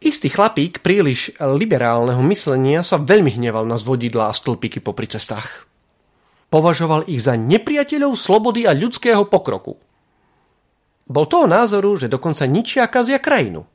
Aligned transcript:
Istý 0.00 0.32
chlapík 0.32 0.80
príliš 0.80 1.36
liberálneho 1.36 2.24
myslenia 2.24 2.80
sa 2.80 2.96
veľmi 2.96 3.36
hneval 3.36 3.68
na 3.68 3.76
zvodidlá 3.76 4.32
a 4.32 4.36
stĺpiky 4.36 4.80
popri 4.80 5.04
cestách. 5.04 5.68
Považoval 6.48 7.04
ich 7.04 7.20
za 7.20 7.36
nepriateľov 7.36 8.16
slobody 8.16 8.64
a 8.64 8.72
ľudského 8.72 9.28
pokroku. 9.28 9.76
Bol 11.04 11.24
toho 11.28 11.44
názoru, 11.44 12.00
že 12.00 12.08
dokonca 12.08 12.48
ničia 12.48 12.88
kazia 12.88 13.20
krajinu. 13.20 13.68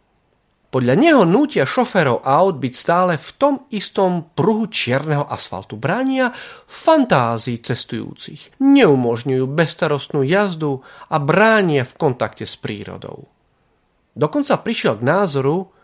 Podľa 0.73 0.95
neho 0.97 1.23
nútia 1.23 1.63
šoferov 1.63 2.25
aut 2.25 2.57
byť 2.57 2.73
stále 2.73 3.13
v 3.21 3.29
tom 3.37 3.53
istom 3.71 4.27
pruhu 4.33 4.65
čierneho 4.67 5.23
asfaltu. 5.29 5.77
Bránia 5.77 6.33
fantázii 6.65 7.61
cestujúcich. 7.61 8.59
Neumožňujú 8.59 9.45
bezstarostnú 9.45 10.25
jazdu 10.25 10.81
a 11.07 11.21
bránia 11.21 11.85
v 11.85 11.93
kontakte 11.95 12.43
s 12.49 12.57
prírodou. 12.59 13.29
Dokonca 14.17 14.59
prišiel 14.59 14.99
k 14.99 15.07
názoru, 15.07 15.74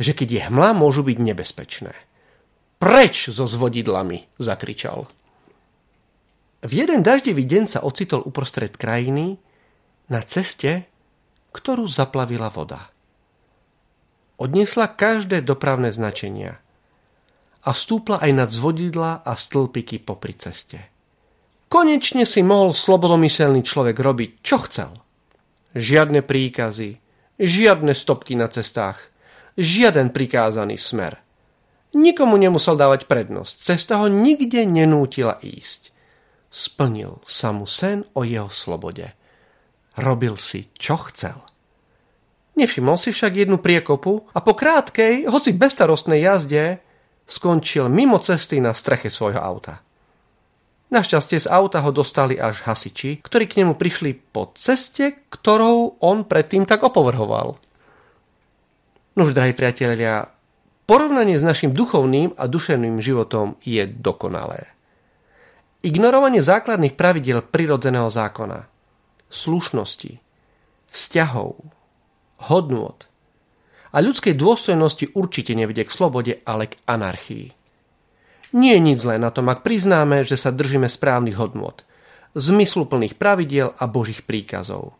že 0.00 0.12
keď 0.16 0.28
je 0.28 0.40
hmla, 0.48 0.76
môžu 0.76 1.04
byť 1.04 1.18
nebezpečné. 1.20 1.94
Preč 2.82 3.30
so 3.30 3.46
zvodidlami, 3.46 4.26
zakričal. 4.42 5.06
V 6.62 6.72
jeden 6.72 7.02
daždivý 7.02 7.42
deň 7.46 7.64
sa 7.66 7.80
ocitol 7.82 8.22
uprostred 8.22 8.74
krajiny 8.74 9.38
na 10.10 10.22
ceste, 10.22 10.90
ktorú 11.54 11.86
zaplavila 11.86 12.50
voda. 12.50 12.90
Odniesla 14.40 14.90
každé 14.90 15.46
dopravné 15.46 15.94
značenia 15.94 16.58
a 17.62 17.70
vstúpla 17.70 18.18
aj 18.18 18.30
nad 18.34 18.50
zvodidla 18.50 19.22
a 19.22 19.32
stĺpiky 19.38 20.02
popri 20.02 20.34
ceste. 20.34 20.90
Konečne 21.70 22.26
si 22.26 22.42
mohol 22.42 22.74
slobodomyselný 22.74 23.62
človek 23.62 23.96
robiť, 23.96 24.30
čo 24.42 24.58
chcel. 24.66 24.92
Žiadne 25.78 26.26
príkazy, 26.26 26.98
žiadne 27.38 27.94
stopky 27.94 28.34
na 28.34 28.50
cestách, 28.50 29.11
žiaden 29.56 30.10
prikázaný 30.10 30.78
smer. 30.78 31.20
Nikomu 31.92 32.40
nemusel 32.40 32.80
dávať 32.80 33.04
prednosť, 33.04 33.54
cesta 33.60 34.00
ho 34.00 34.08
nikde 34.08 34.64
nenútila 34.64 35.36
ísť. 35.44 35.92
Splnil 36.52 37.20
sa 37.28 37.52
mu 37.52 37.68
sen 37.68 38.04
o 38.16 38.24
jeho 38.24 38.48
slobode. 38.48 39.12
Robil 39.96 40.40
si, 40.40 40.72
čo 40.76 40.96
chcel. 41.08 41.36
Nevšimol 42.56 43.00
si 43.00 43.12
však 43.12 43.44
jednu 43.44 43.56
priekopu 43.60 44.28
a 44.36 44.44
po 44.44 44.52
krátkej, 44.52 45.24
hoci 45.28 45.56
bestarostnej 45.56 46.20
jazde 46.20 46.84
skončil 47.24 47.88
mimo 47.88 48.20
cesty 48.20 48.60
na 48.60 48.76
streche 48.76 49.08
svojho 49.08 49.40
auta. 49.40 49.80
Našťastie 50.92 51.40
z 51.40 51.48
auta 51.48 51.80
ho 51.80 51.88
dostali 51.88 52.36
až 52.36 52.68
hasiči, 52.68 53.24
ktorí 53.24 53.48
k 53.48 53.64
nemu 53.64 53.80
prišli 53.80 54.12
po 54.12 54.52
ceste, 54.52 55.24
ktorou 55.32 55.96
on 56.04 56.28
predtým 56.28 56.68
tak 56.68 56.84
opovrhoval. 56.84 57.56
Nož, 59.12 59.36
drahí 59.36 59.52
priatelia, 59.52 60.32
porovnanie 60.88 61.36
s 61.36 61.44
našim 61.44 61.76
duchovným 61.76 62.32
a 62.32 62.48
duševným 62.48 62.96
životom 62.96 63.60
je 63.60 63.84
dokonalé. 63.84 64.72
Ignorovanie 65.84 66.40
základných 66.40 66.96
pravidel 66.96 67.44
prirodzeného 67.44 68.08
zákona, 68.08 68.72
slušnosti, 69.28 70.16
vzťahov, 70.88 71.60
hodnôt 72.48 72.96
a 73.92 74.00
ľudskej 74.00 74.32
dôstojnosti 74.32 75.12
určite 75.12 75.52
nevedie 75.52 75.84
k 75.84 75.92
slobode, 75.92 76.40
ale 76.48 76.72
k 76.72 76.80
anarchii. 76.88 77.52
Nie 78.56 78.80
je 78.80 78.84
nič 78.84 79.04
zlé 79.04 79.20
na 79.20 79.28
tom, 79.28 79.52
ak 79.52 79.60
priznáme, 79.60 80.24
že 80.24 80.40
sa 80.40 80.48
držíme 80.48 80.88
správnych 80.88 81.36
hodnôt, 81.36 81.84
zmysluplných 82.32 83.20
pravidiel 83.20 83.76
a 83.76 83.84
božích 83.84 84.24
príkazov. 84.24 84.96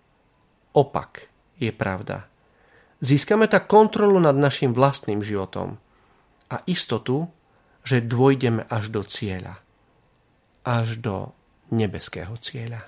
Opak 0.76 1.32
je 1.56 1.72
pravda. 1.72 2.31
Získame 3.02 3.50
tak 3.50 3.66
kontrolu 3.66 4.22
nad 4.22 4.38
našim 4.38 4.70
vlastným 4.70 5.26
životom 5.26 5.82
a 6.46 6.62
istotu, 6.70 7.26
že 7.82 7.98
dôjdeme 7.98 8.62
až 8.70 8.94
do 8.94 9.02
cieľa. 9.02 9.58
Až 10.62 11.02
do 11.02 11.34
nebeského 11.74 12.30
cieľa. 12.38 12.86